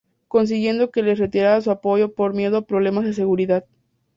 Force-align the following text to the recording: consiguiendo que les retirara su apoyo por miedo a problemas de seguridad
consiguiendo 0.27 0.89
que 0.89 1.03
les 1.03 1.19
retirara 1.19 1.61
su 1.61 1.69
apoyo 1.69 2.15
por 2.15 2.33
miedo 2.33 2.57
a 2.57 2.65
problemas 2.65 3.05
de 3.05 3.13
seguridad 3.13 3.65